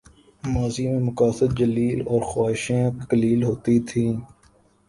ماضی 0.43 0.87
میں 0.87 0.99
مقاصد 0.99 1.57
جلیل 1.59 2.01
اور 2.07 2.21
خواہشیں 2.21 2.89
قلیل 3.09 3.43
ہوتی 3.43 3.79
تھیں۔ 3.79 4.13